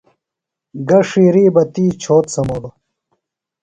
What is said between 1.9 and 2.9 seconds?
چھوت سمولوۡ۔